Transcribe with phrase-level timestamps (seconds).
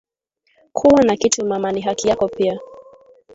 [0.73, 2.59] Kuwa na kitu mama ni haki yako pia